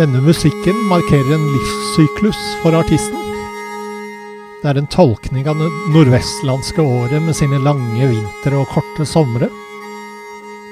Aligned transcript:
Denne 0.00 0.20
musikken 0.24 0.78
markerer 0.88 1.34
en 1.34 1.42
livssyklus 1.52 2.38
for 2.62 2.72
artisten. 2.72 3.18
Det 4.62 4.70
er 4.70 4.78
en 4.80 4.88
tolkning 4.88 5.44
av 5.50 5.60
det 5.60 5.66
nordvestlandske 5.92 6.80
året 6.80 7.20
med 7.20 7.36
sine 7.36 7.58
lange 7.60 8.08
vintre 8.08 8.62
og 8.62 8.72
korte 8.72 9.04
somre. 9.04 9.50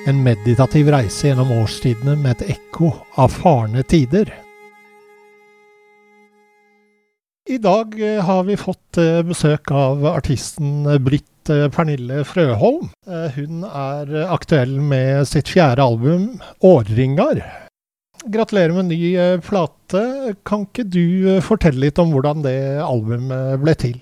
En 0.09 0.23
meditativ 0.25 0.89
reise 0.95 1.29
gjennom 1.29 1.53
årstidene 1.59 2.17
med 2.23 2.39
et 2.39 2.55
ekko 2.57 2.95
av 3.21 3.37
farne 3.37 3.85
tider. 3.85 4.33
I 7.53 7.61
dag 7.61 8.01
eh, 8.01 8.25
har 8.25 8.49
vi 8.49 8.57
fått 8.57 8.97
eh, 8.97 9.21
besøk 9.29 9.77
av 9.77 10.09
artisten 10.09 10.89
Britt 11.05 11.53
eh, 11.53 11.69
Pernille 11.69 12.25
Frøholm. 12.25 12.89
Hun 13.37 13.65
er 13.69 14.21
aktuell 14.25 14.79
med 14.81 15.29
sitt 15.29 15.53
fjerde 15.53 15.85
album, 15.85 16.39
'Årringar'. 16.65 17.68
Gratulerer 18.29 18.75
med 18.77 18.91
ny 18.91 19.01
eh, 19.17 19.41
plate. 19.41 20.35
Kan 20.45 20.67
ikke 20.67 20.85
du 20.85 21.05
eh, 21.37 21.45
fortelle 21.45 21.81
litt 21.87 21.99
om 22.03 22.13
hvordan 22.13 22.45
det 22.45 22.59
albumet 22.85 23.57
ble 23.63 23.75
til? 23.81 23.97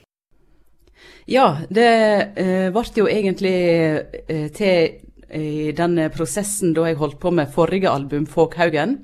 Ja, 1.31 1.61
det 1.71 1.91
eh, 2.39 2.69
ble 2.75 2.85
jo 2.95 3.07
egentlig 3.11 3.57
eh, 4.27 4.49
til 4.55 5.03
i 5.37 5.73
denne 5.75 6.07
prosessen 6.15 6.75
da 6.75 6.85
jeg 6.87 6.99
holdt 7.01 7.19
på 7.23 7.33
med 7.35 7.51
forrige 7.51 7.91
album, 7.91 8.27
'Fåkhaugen'. 8.27 8.99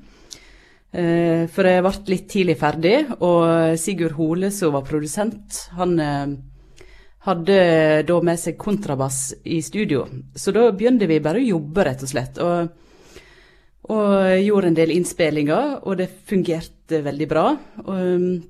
Eh, 0.92 1.48
for 1.48 1.66
jeg 1.66 1.82
ble 1.82 1.92
litt 2.12 2.28
tidlig 2.30 2.58
ferdig, 2.60 2.96
og 3.24 3.78
Sigurd 3.80 4.14
Hole, 4.18 4.50
som 4.52 4.74
var 4.76 4.86
produsent, 4.86 5.64
han 5.78 5.98
eh, 5.98 6.36
hadde 7.26 7.58
da 8.06 8.20
med 8.22 8.38
seg 8.38 8.58
kontrabass 8.58 9.32
i 9.44 9.62
studio. 9.62 10.04
Så 10.34 10.52
da 10.54 10.68
begynte 10.70 11.08
vi 11.10 11.22
bare 11.22 11.40
å 11.40 11.50
jobbe, 11.54 11.86
rett 11.86 12.02
og 12.02 12.10
slett. 12.10 12.38
og 12.38 12.70
og 13.90 14.38
gjorde 14.38 14.70
en 14.70 14.78
del 14.78 14.92
innspillinger, 14.94 15.80
og 15.82 15.98
det 15.98 16.10
fungerte 16.28 17.02
veldig 17.02 17.28
bra. 17.30 17.46
Og, 17.82 17.96
um, 17.98 18.42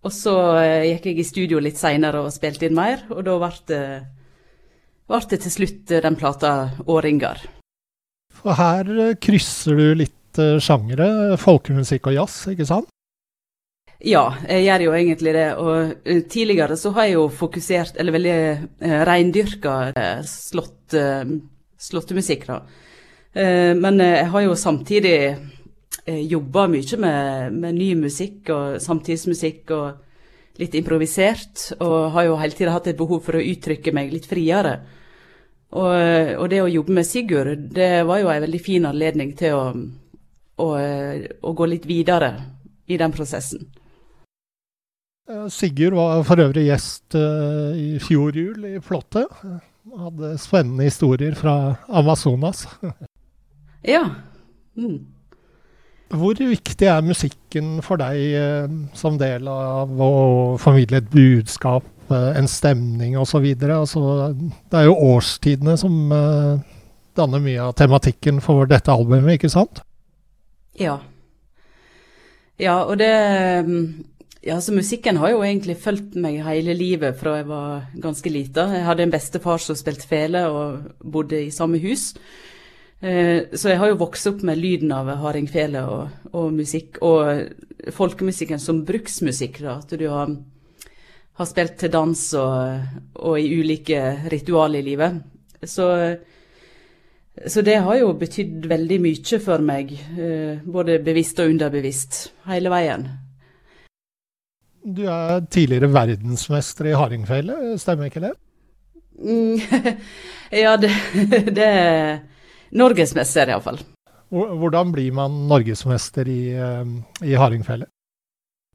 og 0.00 0.12
så 0.12 0.34
eh, 0.60 0.88
gikk 0.94 1.10
jeg 1.10 1.20
i 1.20 1.28
studio 1.28 1.60
litt 1.60 1.80
seinere 1.80 2.22
og 2.24 2.32
spilte 2.32 2.68
inn 2.68 2.76
mer, 2.76 3.04
og 3.12 3.24
da 3.26 3.36
ble 3.40 3.50
det, 3.68 3.82
ble 5.08 5.20
det 5.32 5.40
til 5.44 5.54
slutt 5.56 5.92
eh, 5.92 6.04
den 6.04 6.16
plata 6.20 6.52
'Åringar'. 6.84 7.44
For 8.40 8.56
her 8.56 8.88
eh, 8.96 9.16
krysser 9.20 9.76
du 9.76 9.86
litt 10.04 10.16
sjangere, 10.62 11.36
folkemusikk 11.42 12.06
og 12.06 12.14
jazz, 12.14 12.36
ikke 12.52 12.68
sant? 12.68 12.92
Ja, 14.00 14.30
jeg 14.48 14.62
gjør 14.68 14.84
jo 14.84 14.92
egentlig 14.96 15.32
det. 15.34 15.48
Og 15.60 16.04
tidligere 16.32 16.76
så 16.78 16.92
har 16.96 17.08
jeg 17.08 17.16
jo 17.18 17.24
fokusert, 17.28 17.98
eller 18.00 18.14
veldig 18.14 18.36
reindyrka 19.04 19.74
slått, 20.24 20.94
slåttemusikk, 21.76 22.46
da. 22.48 22.60
Eh, 23.32 23.76
men 23.78 24.00
eh, 24.00 24.18
jeg 24.18 24.30
har 24.32 24.42
jo 24.42 24.56
samtidig 24.58 25.16
eh, 25.30 26.22
jobba 26.26 26.66
mye 26.70 26.98
med, 26.98 27.52
med, 27.54 27.76
ny 27.78 27.92
musikk 28.00 28.50
og 28.50 28.80
samtidsmusikk 28.82 29.70
og 29.76 30.60
litt 30.60 30.74
improvisert. 30.78 31.70
Og 31.78 32.10
har 32.16 32.26
jo 32.26 32.38
hele 32.40 32.58
tida 32.58 32.74
hatt 32.74 32.90
et 32.90 32.98
behov 32.98 33.22
for 33.26 33.38
å 33.38 33.44
uttrykke 33.52 33.94
meg 33.96 34.14
litt 34.14 34.28
friere. 34.30 34.80
Og, 35.70 35.86
og, 35.86 36.46
det 36.50 36.64
å 36.64 36.70
jobbe 36.70 36.96
med 36.96 37.06
Sigurd, 37.06 37.68
det 37.76 38.02
var 38.02 38.18
jo 38.18 38.30
en 38.32 38.42
veldig 38.42 38.58
fin 38.58 38.88
anledning 38.88 39.36
til 39.38 39.54
å, 39.54 39.66
å, 40.58 40.66
å 41.46 41.52
gå 41.54 41.68
litt 41.70 41.86
videre 41.86 42.32
i 42.90 42.98
den 42.98 43.14
prosessen. 43.14 43.68
Sigurd 45.54 45.94
var 45.94 46.24
for 46.26 46.42
øvrig 46.42 46.64
gjest 46.66 47.14
i 47.14 48.00
fjor 48.02 48.34
jul 48.34 48.66
i 48.66 48.80
Flåttet. 48.82 49.30
Hadde 49.94 50.32
spennende 50.42 50.90
historier 50.90 51.38
fra 51.38 51.54
Amazonas. 51.86 52.66
Ja. 53.86 54.02
Mm. 54.76 55.06
Hvor 56.10 56.34
viktig 56.34 56.88
er 56.90 57.04
musikken 57.06 57.78
for 57.86 58.00
deg 58.00 58.18
eh, 58.34 58.72
som 58.98 59.18
del 59.20 59.46
av 59.50 59.92
å 60.02 60.12
formidle 60.58 60.98
et 60.98 61.10
budskap, 61.12 61.86
eh, 62.10 62.32
en 62.38 62.50
stemning 62.50 63.14
osv.? 63.20 63.46
Altså, 63.68 64.02
det 64.34 64.80
er 64.80 64.88
jo 64.88 64.98
årstidene 65.12 65.76
som 65.78 66.10
eh, 66.16 66.66
danner 67.18 67.44
mye 67.44 67.68
av 67.68 67.76
tematikken 67.78 68.42
for 68.42 68.66
dette 68.70 68.90
albumet, 68.90 69.38
ikke 69.38 69.52
sant? 69.52 69.84
Ja. 70.80 70.98
Ja, 72.60 72.82
og 72.82 72.98
det 73.00 73.14
mm, 73.66 73.84
ja, 74.44 74.58
så 74.60 74.72
Musikken 74.72 75.18
har 75.20 75.34
jo 75.34 75.42
egentlig 75.44 75.78
fulgt 75.82 76.14
meg 76.18 76.38
hele 76.46 76.74
livet 76.76 77.18
fra 77.20 77.38
jeg 77.38 77.48
var 77.48 77.88
ganske 78.00 78.32
lita. 78.32 78.66
Jeg 78.72 78.86
hadde 78.86 79.04
en 79.04 79.12
bestefar 79.12 79.60
som 79.60 79.76
spilte 79.76 80.08
fele 80.08 80.46
og 80.48 80.86
bodde 81.04 81.42
i 81.44 81.52
samme 81.52 81.78
hus. 81.82 82.14
Eh, 83.00 83.48
så 83.56 83.70
jeg 83.72 83.80
har 83.80 83.88
jo 83.88 84.00
vokst 84.02 84.28
opp 84.28 84.42
med 84.44 84.60
lyden 84.60 84.90
av 84.92 85.08
hardingfele 85.22 85.84
og, 85.88 86.16
og, 86.34 86.50
musikk, 86.52 86.98
og 87.00 87.92
folkemusikken 87.96 88.60
som 88.60 88.82
bruksmusikk. 88.84 89.62
da, 89.64 89.78
At 89.80 89.94
du 89.96 90.04
har, 90.12 90.34
har 91.40 91.48
spilt 91.48 91.78
til 91.80 91.94
dans 91.94 92.26
og, 92.36 92.90
og, 93.14 93.38
i 93.40 93.48
ulike 93.56 94.02
ritualer 94.32 94.82
i 94.82 94.88
livet. 94.90 95.22
Så, 95.64 95.88
så 97.46 97.64
det 97.64 97.80
har 97.86 97.96
jo 98.02 98.12
betydd 98.20 98.68
veldig 98.68 99.00
mye 99.00 99.40
for 99.40 99.64
meg, 99.64 99.96
eh, 100.20 100.60
både 100.64 101.00
bevisst 101.04 101.40
og 101.40 101.54
underbevisst, 101.54 102.22
hele 102.52 102.72
veien. 102.72 103.08
Du 104.80 105.06
er 105.08 105.40
tidligere 105.52 105.88
verdensmester 105.92 106.88
i 106.88 106.96
hardingfele, 106.96 107.78
stemmer 107.80 108.08
ikke 108.08 108.28
det? 108.28 108.34
Mm, 109.20 109.60
ja, 110.64 110.76
det, 110.80 110.92
det 111.58 111.72
norgesmester, 112.76 113.50
iallfall. 113.50 113.80
Hvordan 114.30 114.92
blir 114.94 115.12
man 115.12 115.48
norgesmester 115.50 116.28
i, 116.30 116.42
eh, 116.54 116.92
i 117.26 117.34
hardingfele? 117.34 117.88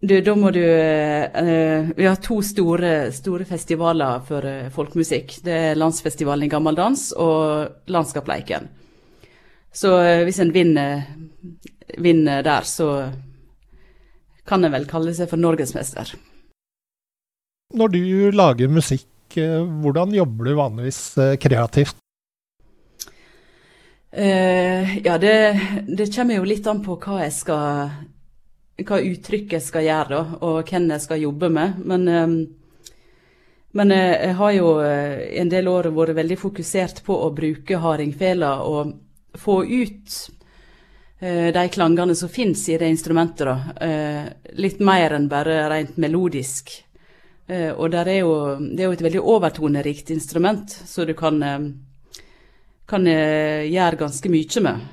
Du, 0.02 0.16
da 0.22 0.34
må 0.36 0.52
du 0.52 0.62
uh, 0.62 1.92
Vi 1.96 2.06
har 2.06 2.20
to 2.22 2.42
store, 2.44 3.12
store 3.16 3.46
festivaler 3.48 4.22
for 4.28 4.44
uh, 4.44 4.68
folkemusikk. 4.74 5.38
Det 5.46 5.56
er 5.70 5.80
Landsfestivalen 5.80 6.46
i 6.46 6.52
gammeldans 6.52 7.08
og 7.16 7.88
Landskapleiken. 7.90 8.68
Så 9.72 9.96
uh, 9.96 10.24
hvis 10.28 10.42
en 10.44 10.52
vinner, 10.56 11.08
vinner, 11.98 12.44
der, 12.44 12.68
så 12.68 12.90
kan 14.46 14.68
en 14.68 14.76
vel 14.76 14.86
kalle 14.90 15.16
seg 15.16 15.32
for 15.32 15.42
norgesmester. 15.42 16.12
Når 17.76 17.96
du 17.96 18.02
lager 18.36 18.70
musikk, 18.70 19.10
hvordan 19.36 20.14
jobber 20.16 20.48
du 20.48 20.58
vanligvis 20.60 21.00
kreativt? 21.42 21.98
Uh, 24.18 24.98
ja, 24.98 25.18
det, 25.18 25.62
det, 25.88 26.16
kommer 26.16 26.36
jo 26.36 26.44
litt 26.48 26.68
an 26.72 26.80
på 26.84 26.96
hva 27.04 27.18
jeg 27.26 27.34
skal 27.36 27.90
Hva 28.80 29.00
uttrykket 29.04 29.58
jeg 29.58 29.64
skal 29.64 29.84
gjøre, 29.84 30.08
da, 30.14 30.38
og 30.48 30.70
hvem 30.70 30.86
jeg 30.94 31.04
skal 31.04 31.20
jobbe 31.24 31.50
med. 31.52 31.82
Men, 31.84 32.08
um, 32.08 32.38
men 33.76 33.92
uh, 33.92 34.14
jeg 34.14 34.38
har 34.40 34.54
jo 34.56 34.70
uh, 34.80 35.20
en 35.42 35.52
del 35.52 35.68
år 35.68 35.90
vært 35.96 36.16
veldig 36.16 36.38
fokusert 36.40 37.02
på 37.04 37.18
å 37.26 37.34
bruke 37.36 37.82
hardingfela 37.84 38.54
og 38.64 38.96
få 39.36 39.64
ut 39.66 40.18
de 41.26 41.62
klangene 41.72 42.14
som 42.16 42.30
finnes 42.30 42.60
i 42.70 42.76
det 42.78 42.90
instrumentet. 42.92 43.48
da. 43.48 43.86
litt 44.60 44.82
mer 44.84 45.16
enn 45.16 45.30
bare 45.32 45.56
rent 45.72 45.96
melodisk. 45.98 46.74
og 47.48 47.96
er 47.96 48.12
jo, 48.20 48.34
det 48.60 48.84
er 48.84 48.90
jo 48.90 48.98
et 48.98 49.02
veldig 49.02 49.24
overtonerikt 49.24 50.12
instrument, 50.12 50.76
så 50.86 51.06
du 51.08 51.14
kan 51.18 51.40
kan 52.86 53.08
gjøre 53.08 53.98
ganske 53.98 54.30
mye 54.30 54.62
med. 54.62 54.84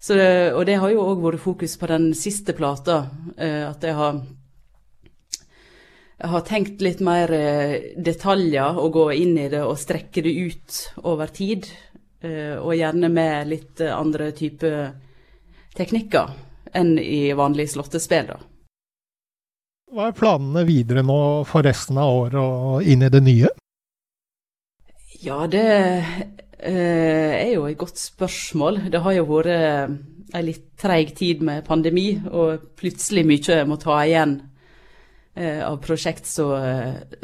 Så, 0.00 0.16
og 0.56 0.64
det 0.64 0.78
har 0.80 0.92
jo 0.94 1.02
òg 1.04 1.20
vært 1.20 1.42
fokus 1.42 1.76
på 1.76 1.88
den 1.90 2.10
siste 2.16 2.54
plata. 2.56 3.02
Eh, 3.36 3.66
at 3.68 3.84
jeg 3.84 3.96
har, 3.98 4.22
jeg 6.16 6.30
har 6.32 6.46
tenkt 6.48 6.84
litt 6.84 7.02
mer 7.04 7.32
eh, 7.36 7.92
detaljer 8.00 8.80
og 8.80 8.94
gå 8.96 9.06
inn 9.20 9.36
i 9.36 9.50
det 9.52 9.60
og 9.60 9.76
strekke 9.80 10.24
det 10.24 10.32
ut 10.32 10.80
over 11.04 11.28
tid. 11.36 11.68
Eh, 12.24 12.56
og 12.56 12.72
gjerne 12.78 13.12
med 13.12 13.52
litt 13.52 13.84
andre 13.84 14.32
typer 14.36 14.94
teknikker 15.76 16.32
enn 16.72 16.96
i 16.96 17.34
vanlige 17.36 17.74
slåttespill. 17.76 18.32
da. 18.32 18.40
Hva 19.90 20.08
er 20.08 20.16
planene 20.16 20.64
videre 20.64 21.02
nå 21.04 21.20
for 21.44 21.66
resten 21.66 21.98
av 22.00 22.14
året 22.22 22.40
og 22.40 22.88
inn 22.88 23.04
i 23.04 23.12
det 23.12 23.20
nye? 23.26 23.50
Ja, 25.20 25.44
det 25.50 25.66
er 26.62 27.52
jo 27.54 27.66
et 27.68 27.78
godt 27.80 27.98
spørsmål. 27.98 28.82
Det 28.92 29.00
har 29.00 29.14
jo 29.16 29.26
vært 29.28 29.52
eh, 29.54 29.92
en 30.34 30.46
litt 30.46 30.66
treig 30.80 31.14
tid 31.18 31.42
med 31.46 31.64
pandemi, 31.66 32.14
og 32.30 32.70
plutselig 32.78 33.24
mye 33.26 33.62
må 33.68 33.78
ta 33.80 33.98
igjen 34.04 34.36
eh, 35.34 35.62
av 35.66 35.80
prosjekt 35.82 36.28
så, 36.28 36.50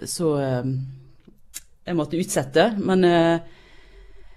så 0.05 0.33
eh, 0.43 0.73
jeg 1.87 1.99
måtte 1.99 2.21
utsette. 2.21 2.71
Men, 2.83 3.05
eh, 3.07 3.39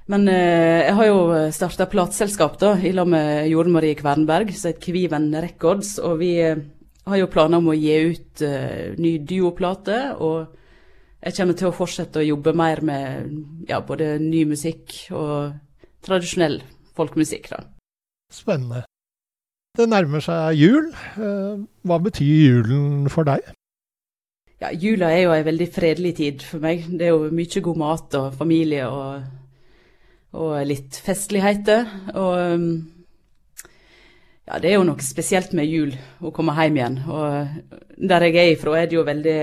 men 0.10 0.28
eh, 0.32 0.86
jeg 0.90 0.98
har 1.00 1.10
jo 1.10 1.50
starta 1.56 1.90
plateselskap 1.90 2.62
i 2.84 2.94
lag 2.96 3.10
med 3.10 3.50
Jorden 3.50 3.76
Marie 3.76 3.98
Kvernberg, 3.98 4.54
som 4.54 4.72
heter 4.72 4.86
Kviven 4.86 5.32
Records. 5.36 5.98
Og 6.04 6.20
vi 6.22 6.34
har 6.44 7.22
jo 7.22 7.32
planer 7.32 7.62
om 7.62 7.72
å 7.72 7.78
gi 7.78 8.00
ut 8.14 8.48
ny 9.02 9.18
duoplate. 9.26 10.02
og 10.20 10.56
jeg 11.20 11.36
kommer 11.36 11.58
til 11.60 11.68
å 11.70 11.76
fortsette 11.76 12.22
å 12.22 12.28
jobbe 12.28 12.54
mer 12.56 12.82
med 12.86 13.34
ja, 13.68 13.82
både 13.84 14.14
ny 14.24 14.46
musikk 14.48 14.96
og 15.12 15.52
tradisjonell 16.06 16.62
folkemusikk. 16.96 17.50
da. 17.52 17.64
Spennende. 18.32 18.86
Det 19.78 19.88
nærmer 19.90 20.24
seg 20.24 20.60
jul. 20.60 20.92
Eh, 21.20 21.60
hva 21.88 21.98
betyr 22.04 22.64
julen 22.64 23.10
for 23.12 23.28
deg? 23.28 23.44
Ja, 24.60 24.74
Jula 24.76 25.08
er 25.16 25.22
jo 25.24 25.32
en 25.32 25.46
veldig 25.48 25.68
fredelig 25.72 26.16
tid 26.18 26.42
for 26.44 26.60
meg. 26.60 26.84
Det 26.92 27.08
er 27.08 27.14
jo 27.14 27.30
mye 27.32 27.62
god 27.64 27.78
mat 27.80 28.16
og 28.20 28.34
familie 28.36 28.90
og, 28.92 29.22
og 30.36 30.56
litt 30.68 30.98
festligheter. 31.00 31.86
Og 32.20 32.34
ja, 34.50 34.60
det 34.60 34.68
er 34.72 34.76
jo 34.76 34.84
noe 34.90 35.06
spesielt 35.06 35.56
med 35.56 35.70
jul, 35.70 35.96
å 36.20 36.34
komme 36.36 36.58
hjem 36.58 36.80
igjen. 36.80 37.00
Og 37.08 38.04
der 38.10 38.28
jeg 38.28 38.36
er 38.36 38.52
ifra, 38.58 38.76
er 38.76 38.92
det 38.92 39.00
jo 39.00 39.08
veldig 39.08 39.40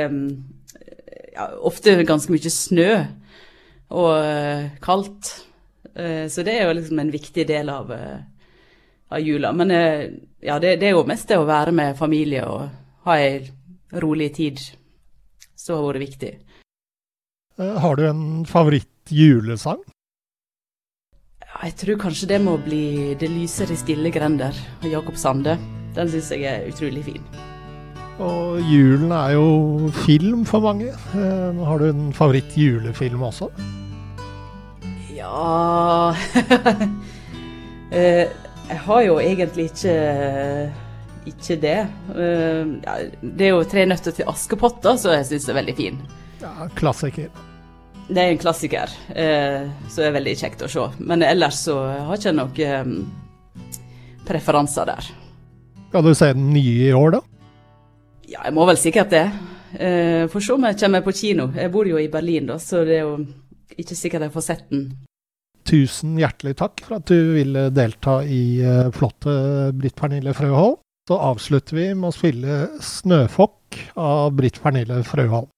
ja, 1.36 1.50
ofte 1.60 1.98
ganske 2.08 2.32
mye 2.32 2.52
snø 2.52 2.90
og 3.94 4.12
uh, 4.18 4.70
kaldt. 4.82 5.32
Uh, 5.96 6.26
så 6.32 6.44
det 6.46 6.56
er 6.56 6.66
jo 6.66 6.78
liksom 6.78 7.02
en 7.02 7.12
viktig 7.12 7.46
del 7.48 7.70
av, 7.72 7.92
uh, 7.92 8.18
av 9.12 9.22
jula. 9.22 9.52
Men 9.56 9.74
ja, 10.40 10.58
det, 10.58 10.78
det, 10.80 10.90
er 10.90 10.96
jo 10.96 11.06
mest 11.08 11.28
det 11.30 11.38
å 11.40 11.48
være 11.48 11.74
med 11.76 11.98
familie 11.98 12.46
og 12.48 12.66
ha 13.06 13.18
ei 13.22 13.44
rolig 14.02 14.32
tid 14.40 14.62
som 15.56 15.78
har 15.78 15.92
vært 15.92 16.06
viktig. 16.08 16.32
Har 17.56 17.96
du 17.96 18.02
en 18.04 18.24
favoritt-julesang? 18.44 19.80
Ja, 21.40 21.62
jeg 21.64 21.76
tror 21.80 22.02
kanskje 22.02 22.28
det 22.34 22.42
må 22.44 22.58
bli 22.60 23.16
'Det 23.16 23.30
lyser 23.32 23.72
i 23.72 23.80
stille 23.80 24.12
grender' 24.12 24.60
av 24.82 24.90
Jakob 24.90 25.16
Sande. 25.16 25.56
Den 25.96 26.10
syns 26.10 26.30
jeg 26.30 26.44
er 26.44 26.68
utrolig 26.68 27.04
fin. 27.04 27.45
Og 28.22 28.62
julen 28.64 29.10
er 29.12 29.34
jo 29.34 29.90
film 30.06 30.46
for 30.48 30.64
mange. 30.64 30.88
Eh, 30.88 31.58
har 31.68 31.82
du 31.82 31.90
en 31.90 32.06
favoritt-julefilm 32.16 33.20
også? 33.28 33.50
Ja 35.12 36.14
eh, 37.92 38.24
Jeg 38.70 38.78
har 38.86 39.02
jo 39.04 39.18
egentlig 39.20 39.68
ikke, 39.68 39.96
ikke 41.28 41.58
det. 41.60 41.76
Eh, 42.16 42.72
det 43.20 43.50
er 43.50 43.52
jo 43.52 43.64
'Tre 43.68 43.84
nøtter 43.84 44.16
til 44.16 44.32
Askepott', 44.32 44.80
da, 44.82 44.96
så 44.96 45.12
jeg 45.18 45.28
syns 45.28 45.50
er 45.52 45.60
veldig 45.60 45.76
fin. 45.76 46.00
Ja, 46.40 46.70
Klassiker. 46.74 47.28
Det 48.08 48.22
er 48.22 48.30
en 48.30 48.38
klassiker, 48.38 48.86
så 49.90 50.02
er 50.06 50.12
veldig 50.14 50.36
kjekt 50.38 50.60
å 50.62 50.68
se. 50.70 50.84
Men 51.02 51.24
ellers 51.26 51.56
så 51.66 51.74
har 52.06 52.12
jeg 52.14 52.20
ikke 52.20 52.36
noen 52.38 53.00
preferanser 54.28 54.86
der. 54.86 55.08
Skal 55.88 56.06
du 56.06 56.14
se 56.14 56.28
den 56.36 56.52
nye 56.54 56.86
i 56.86 56.92
år, 56.94 57.16
da? 57.16 57.20
Ja, 58.26 58.42
jeg 58.44 58.54
må 58.56 58.66
vel 58.66 58.78
sikkert 58.80 59.12
det. 59.14 59.26
Eh, 59.78 60.26
Får 60.30 60.42
se 60.42 60.54
om 60.54 60.64
jeg 60.66 60.78
kommer 60.80 61.04
på 61.04 61.14
kino. 61.14 61.50
Jeg 61.54 61.72
bor 61.74 61.88
jo 61.88 61.98
i 62.00 62.08
Berlin, 62.10 62.48
da, 62.50 62.58
så 62.62 62.82
det 62.86 63.00
er 63.00 63.04
jo 63.04 63.18
ikke 63.76 63.98
sikkert 63.98 64.26
jeg 64.26 64.34
får 64.34 64.46
sett 64.46 64.64
den. 64.72 64.88
Tusen 65.66 66.14
hjertelig 66.20 66.54
takk 66.60 66.82
for 66.86 67.00
at 67.00 67.10
du 67.10 67.34
ville 67.34 67.68
delta 67.74 68.20
i 68.22 68.62
uh, 68.62 68.92
flotte 68.94 69.34
Britt 69.74 69.96
Pernille 69.98 70.34
Frøholm. 70.36 70.78
Så 71.06 71.18
avslutter 71.22 71.78
vi 71.78 71.86
med 71.94 72.10
å 72.10 72.14
spille 72.14 72.56
'Snøfokk' 72.82 73.82
av 73.98 74.34
Britt 74.38 74.58
Pernille 74.62 75.02
Frøholm. 75.06 75.50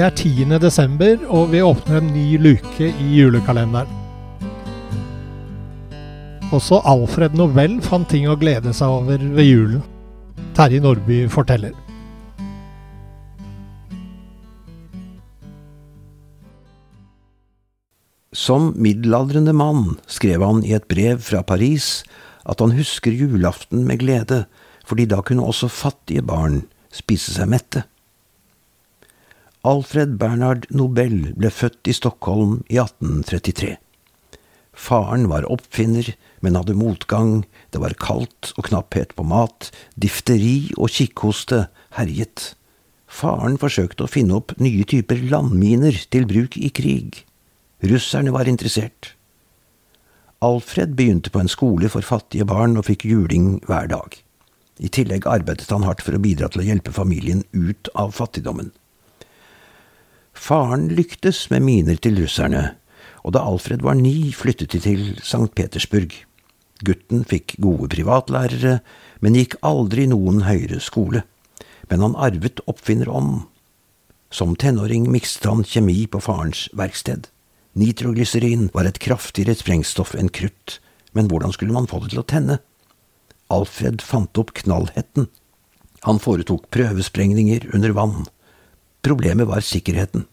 Det 0.00 0.06
er 0.06 0.14
10. 0.16 0.58
desember, 0.62 1.18
og 1.28 1.50
vi 1.52 1.58
åpner 1.60 1.98
en 1.98 2.06
ny 2.14 2.38
luke 2.40 2.86
i 2.88 3.08
julekalenderen. 3.18 3.90
Også 6.56 6.78
Alfred 6.88 7.36
Nobel 7.36 7.74
fant 7.84 8.08
ting 8.08 8.24
å 8.24 8.36
glede 8.40 8.72
seg 8.72 8.88
over 8.88 9.20
ved 9.20 9.44
julen. 9.44 9.82
Terje 10.56 10.80
Nordby 10.80 11.18
forteller. 11.28 11.76
Som 18.32 18.72
middelaldrende 18.80 19.52
mann 19.52 19.98
skrev 20.08 20.48
han 20.48 20.64
i 20.64 20.72
et 20.80 20.88
brev 20.88 21.20
fra 21.28 21.44
Paris 21.44 22.06
at 22.48 22.64
han 22.64 22.72
husker 22.72 23.12
julaften 23.12 23.84
med 23.84 24.00
glede, 24.00 24.46
fordi 24.80 25.10
da 25.12 25.20
kunne 25.20 25.44
også 25.44 25.68
fattige 25.68 26.24
barn 26.24 26.62
spise 26.88 27.36
seg 27.36 27.52
mette. 27.52 27.84
Alfred 29.60 30.14
Bernhard 30.16 30.64
Nobel 30.72 31.34
ble 31.36 31.50
født 31.52 31.88
i 31.90 31.92
Stockholm 31.92 32.62
i 32.72 32.78
1833. 32.80 33.74
Faren 34.72 35.26
var 35.28 35.44
oppfinner, 35.52 36.14
men 36.40 36.56
hadde 36.56 36.78
motgang, 36.80 37.42
det 37.68 37.82
var 37.82 37.92
kaldt 38.00 38.54
og 38.56 38.70
knapphet 38.70 39.12
på 39.18 39.26
mat, 39.28 39.68
difteri 40.00 40.72
og 40.78 40.88
kikkhoste 40.96 41.66
herjet. 41.98 42.54
Faren 43.04 43.60
forsøkte 43.60 44.06
å 44.06 44.08
finne 44.08 44.38
opp 44.40 44.56
nye 44.64 44.88
typer 44.88 45.20
landminer 45.28 45.98
til 46.08 46.24
bruk 46.30 46.56
i 46.56 46.72
krig. 46.72 47.26
Russerne 47.84 48.32
var 48.32 48.48
interessert. 48.48 49.12
Alfred 50.40 50.96
begynte 50.96 51.28
på 51.28 51.44
en 51.44 51.52
skole 51.52 51.92
for 51.92 52.00
fattige 52.00 52.48
barn 52.48 52.80
og 52.80 52.88
fikk 52.88 53.04
juling 53.04 53.58
hver 53.68 53.92
dag. 53.92 54.16
I 54.80 54.88
tillegg 54.88 55.28
arbeidet 55.28 55.68
han 55.68 55.84
hardt 55.84 56.00
for 56.00 56.16
å 56.16 56.22
bidra 56.24 56.48
til 56.48 56.64
å 56.64 56.70
hjelpe 56.70 56.96
familien 56.96 57.44
ut 57.52 57.92
av 57.92 58.16
fattigdommen. 58.16 58.72
Faren 60.40 60.88
lyktes 60.96 61.50
med 61.52 61.66
miner 61.66 61.98
til 62.00 62.16
russerne, 62.22 62.70
og 63.20 63.34
da 63.36 63.42
Alfred 63.44 63.82
var 63.84 63.98
ni, 63.98 64.32
flyttet 64.32 64.72
de 64.72 64.80
til 64.80 65.02
St. 65.20 65.50
Petersburg. 65.52 66.14
Gutten 66.80 67.26
fikk 67.28 67.58
gode 67.60 67.90
privatlærere, 67.92 68.78
men 69.20 69.36
gikk 69.36 69.58
aldri 69.60 70.06
noen 70.08 70.46
høyere 70.46 70.80
skole. 70.80 71.26
Men 71.92 72.06
han 72.06 72.16
arvet 72.16 72.62
oppfinnerånden. 72.70 73.44
Som 74.32 74.56
tenåring 74.56 75.10
mikset 75.12 75.44
han 75.44 75.60
kjemi 75.66 76.06
på 76.08 76.22
farens 76.24 76.68
verksted. 76.78 77.28
Nitroglyserin 77.76 78.70
var 78.72 78.88
et 78.88 79.02
kraftigere 79.02 79.58
sprengstoff 79.58 80.16
enn 80.16 80.32
krutt, 80.32 80.78
men 81.12 81.28
hvordan 81.28 81.52
skulle 81.52 81.76
man 81.76 81.90
få 81.90 82.00
det 82.00 82.14
til 82.14 82.24
å 82.24 82.28
tenne? 82.32 82.60
Alfred 83.52 84.00
fant 84.00 84.40
opp 84.40 84.54
knallhetten. 84.56 85.28
Han 86.06 86.22
foretok 86.22 86.70
prøvesprengninger 86.72 87.68
under 87.74 87.92
vann. 87.92 88.22
Problemet 89.02 89.48
var 89.48 89.64
sikkerheten. 89.64 90.26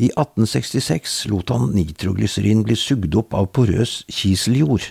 I 0.00 0.08
1866 0.08 1.26
lot 1.30 1.52
han 1.52 1.70
nitroglyserin 1.76 2.64
bli 2.66 2.76
sugd 2.78 3.14
opp 3.18 3.36
av 3.36 3.50
porøs 3.54 4.02
kiseljord. 4.10 4.88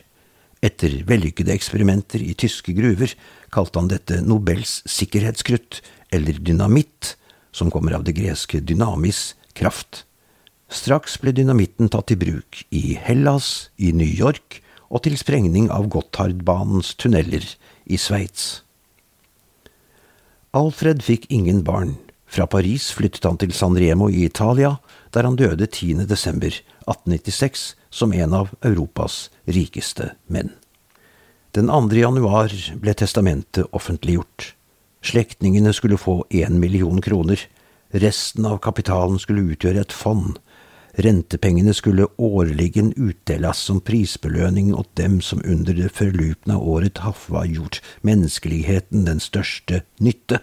Etter 0.61 0.99
vellykkede 1.09 1.55
eksperimenter 1.55 2.21
i 2.21 2.35
tyske 2.37 2.75
gruver 2.77 3.15
kalte 3.51 3.81
han 3.81 3.89
dette 3.89 4.21
Nobels 4.21 4.79
sikkerhetskrutt, 4.85 5.81
eller 6.13 6.37
dynamitt, 6.37 7.15
som 7.51 7.71
kommer 7.73 7.97
av 7.97 8.05
det 8.05 8.13
greske 8.15 8.61
dynamis, 8.61 9.33
kraft. 9.57 10.05
Straks 10.71 11.17
ble 11.19 11.33
dynamitten 11.35 11.89
tatt 11.91 12.13
i 12.13 12.19
bruk 12.19 12.61
i 12.69 12.93
Hellas, 12.95 13.71
i 13.75 13.91
New 13.91 14.07
York 14.07 14.61
og 14.91 15.03
til 15.03 15.17
sprengning 15.19 15.69
av 15.71 15.89
Gotthardbanens 15.91 16.93
tunneler 16.99 17.43
i 17.87 17.97
Sveits. 17.99 18.61
Alfred 20.55 21.03
fikk 21.03 21.29
ingen 21.31 21.63
barn, 21.67 21.95
fra 22.31 22.47
Paris 22.47 22.91
flyttet 22.95 23.25
han 23.27 23.37
til 23.41 23.51
San 23.51 23.75
Remo 23.75 24.07
i 24.09 24.23
Italia, 24.23 24.77
der 25.11 25.27
han 25.27 25.35
døde 25.35 25.67
10. 25.67 26.05
desember 26.07 26.53
1896 26.87 27.75
som 27.91 28.13
en 28.15 28.33
av 28.33 28.53
Europas 28.63 29.25
rikeste 29.43 30.13
menn. 30.31 30.53
Den 31.51 31.67
2. 31.67 31.91
januar 31.99 32.53
ble 32.79 32.93
testamentet 32.95 33.67
offentliggjort. 33.75 34.53
Slektningene 35.03 35.73
skulle 35.75 35.99
få 35.99 36.21
én 36.31 36.55
million 36.61 37.01
kroner. 37.03 37.41
Resten 37.91 38.47
av 38.47 38.61
kapitalen 38.63 39.19
skulle 39.19 39.51
utgjøre 39.51 39.83
et 39.83 39.91
fond. 39.91 40.39
Rentepengene 41.03 41.75
skulle 41.75 42.07
årligen 42.15 42.93
utdeles 42.95 43.59
som 43.59 43.83
prisbelønning 43.83 44.71
åt 44.75 44.87
dem 44.95 45.19
som 45.19 45.43
under 45.43 45.75
det 45.75 45.91
forlupne 45.95 46.55
året 46.55 47.03
hafva 47.03 47.43
gjort 47.47 47.81
menneskeligheten 48.07 49.03
den 49.07 49.19
største 49.19 49.83
nytte 49.99 50.39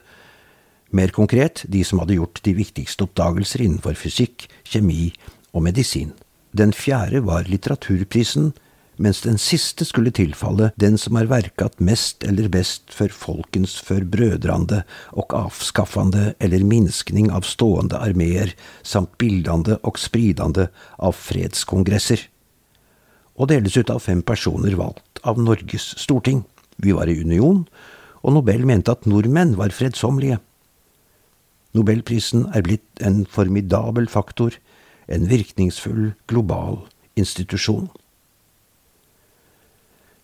mer 0.91 1.13
konkret 1.15 1.65
de 1.69 1.83
som 1.85 2.01
hadde 2.03 2.17
gjort 2.19 2.41
de 2.45 2.55
viktigste 2.57 3.05
oppdagelser 3.07 3.65
innenfor 3.65 3.99
fysikk, 3.99 4.49
kjemi 4.65 5.13
og 5.53 5.65
medisin. 5.67 6.15
Den 6.57 6.73
fjerde 6.73 7.21
var 7.27 7.49
litteraturprisen, 7.49 8.53
mens 8.99 9.21
den 9.23 9.39
siste 9.39 9.87
skulle 9.87 10.11
tilfalle 10.15 10.73
den 10.81 10.97
som 10.99 11.15
har 11.19 11.29
verkat 11.31 11.79
mest 11.79 12.25
eller 12.27 12.49
best 12.51 12.91
for 12.91 13.13
folkens 13.15 13.77
forbrødrande 13.87 14.81
og 15.15 15.35
avskaffande 15.39 16.33
eller 16.43 16.67
minskning 16.67 17.31
av 17.31 17.47
stående 17.47 18.01
armeer 18.03 18.57
samt 18.83 19.15
bildande 19.23 19.79
og 19.87 20.01
spridande 20.03 20.67
av 20.99 21.15
fredskongresser. 21.15 22.25
Og 23.39 23.53
deles 23.53 23.77
ut 23.79 23.93
av 23.95 24.03
fem 24.03 24.25
personer 24.27 24.75
valgt 24.75 25.23
av 25.23 25.39
Norges 25.39 25.93
storting. 26.01 26.43
Vi 26.83 26.91
var 26.95 27.07
i 27.07 27.21
union, 27.23 27.63
og 28.27 28.35
Nobel 28.35 28.67
mente 28.67 28.91
at 28.91 29.07
nordmenn 29.07 29.55
var 29.59 29.71
fredsommelige. 29.75 30.41
Nobelprisen 31.79 32.49
er 32.57 32.65
blitt 32.67 33.03
en 33.05 33.23
formidabel 33.31 34.09
faktor, 34.11 34.57
en 35.07 35.29
virkningsfull 35.31 36.13
global 36.29 36.83
institusjon. 37.19 37.89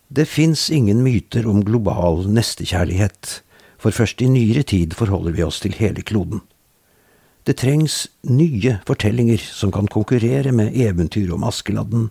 Det 0.07 0.27
fins 0.29 0.67
ingen 0.69 1.01
myter 1.03 1.47
om 1.49 1.63
global 1.65 2.27
nestekjærlighet, 2.29 3.39
for 3.81 3.95
først 3.95 4.21
i 4.21 4.29
nyere 4.29 4.63
tid 4.67 4.93
forholder 4.97 5.33
vi 5.35 5.45
oss 5.45 5.61
til 5.63 5.73
hele 5.79 6.03
kloden. 6.05 6.43
Det 7.45 7.57
trengs 7.61 8.05
nye 8.25 8.79
fortellinger 8.87 9.41
som 9.41 9.73
kan 9.73 9.89
konkurrere 9.91 10.53
med 10.55 10.77
eventyr 10.77 11.33
om 11.33 11.45
Askeladden, 11.45 12.07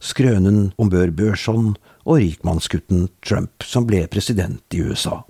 skrønen 0.00 0.72
om 0.76 0.90
Bør 0.92 1.12
Børson 1.12 1.72
og 2.04 2.20
rikmannsgutten 2.20 3.08
Trump 3.24 3.64
som 3.64 3.86
ble 3.88 4.04
president 4.12 4.76
i 4.76 4.82
USA. 4.84 5.22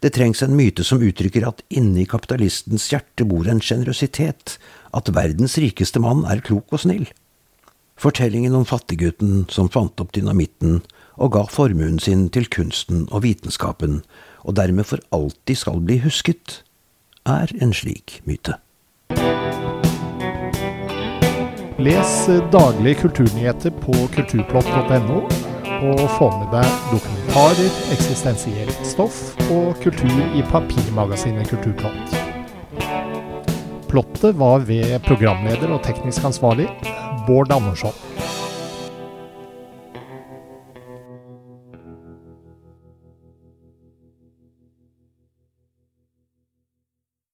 Det 0.00 0.12
trengs 0.14 0.42
en 0.42 0.54
myte 0.54 0.84
som 0.86 1.02
uttrykker 1.02 1.46
at 1.48 1.64
inni 1.74 2.04
kapitalistens 2.06 2.86
hjerte 2.92 3.26
bor 3.26 3.48
en 3.50 3.58
sjenerøsitet, 3.62 4.54
at 4.94 5.10
verdens 5.14 5.58
rikeste 5.58 5.98
mann 6.02 6.22
er 6.30 6.42
klok 6.44 6.70
og 6.70 6.84
snill. 6.84 7.08
Fortellingen 7.98 8.54
om 8.54 8.66
fattiggutten 8.68 9.48
som 9.50 9.70
fant 9.74 9.98
opp 9.98 10.14
dynamitten 10.14 10.84
og 11.18 11.34
ga 11.34 11.42
formuen 11.50 11.98
sin 11.98 12.28
til 12.30 12.46
kunsten 12.46 13.08
og 13.10 13.24
vitenskapen, 13.26 14.04
og 14.46 14.54
dermed 14.54 14.86
for 14.86 15.02
alltid 15.10 15.58
skal 15.58 15.82
bli 15.82 15.98
husket, 16.06 16.62
er 17.26 17.50
en 17.58 17.74
slik 17.74 18.20
myte. 18.24 18.54
Les 21.82 22.14
daglige 22.54 23.02
kulturnyheter 23.02 23.74
på 23.82 23.94
kulturplott.no 24.14 25.57
og 25.78 26.00
få 26.16 26.28
med 26.40 26.50
deg 26.52 26.78
dokumentarer, 26.90 27.78
eksistensielt 27.94 28.80
stoff 28.86 29.20
og 29.54 29.78
kultur 29.82 30.18
i 30.34 30.42
papirmagasinet 30.50 31.50
Kulturplott. 31.52 32.16
Plottet 33.88 34.36
var 34.40 34.66
ved 34.68 34.98
programleder 35.06 35.70
og 35.72 35.82
teknisk 35.86 36.26
ansvarlig 36.28 36.68
Bård 37.28 37.54
Andersson. 37.54 38.07